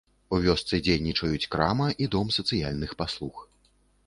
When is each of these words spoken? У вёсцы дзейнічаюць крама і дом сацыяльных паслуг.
У 0.35 0.37
вёсцы 0.45 0.79
дзейнічаюць 0.87 1.49
крама 1.57 1.91
і 2.07 2.09
дом 2.17 2.33
сацыяльных 2.39 2.97
паслуг. 3.05 3.45